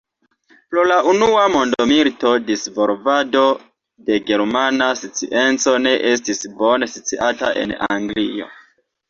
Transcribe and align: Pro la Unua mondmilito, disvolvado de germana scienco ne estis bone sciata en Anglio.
Pro 0.69 0.83
la 0.91 0.95
Unua 1.09 1.41
mondmilito, 1.55 2.31
disvolvado 2.47 3.43
de 4.07 4.17
germana 4.31 4.89
scienco 5.03 5.77
ne 5.85 5.93
estis 6.15 6.43
bone 6.65 6.91
sciata 6.97 7.55
en 7.67 7.77
Anglio. 7.93 8.51